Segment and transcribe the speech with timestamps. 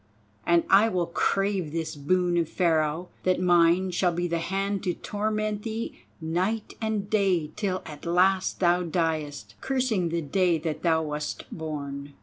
[0.47, 4.95] And I will crave this boon of Pharaoh, that mine shall be the hand to
[4.95, 11.03] torment thee night and day till at last thou diest, cursing the day that thou
[11.03, 12.13] wast born."